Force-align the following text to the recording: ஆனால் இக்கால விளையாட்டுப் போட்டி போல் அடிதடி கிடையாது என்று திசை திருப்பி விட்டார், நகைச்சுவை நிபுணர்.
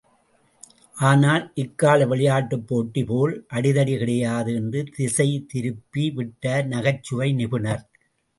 ஆனால் 0.95 1.43
இக்கால 1.63 2.05
விளையாட்டுப் 2.05 2.65
போட்டி 2.67 3.03
போல் 3.03 3.33
அடிதடி 3.53 3.95
கிடையாது 3.97 4.53
என்று 4.55 4.81
திசை 4.97 5.29
திருப்பி 5.53 6.05
விட்டார், 6.17 6.67
நகைச்சுவை 6.67 7.29
நிபுணர். 7.33 7.85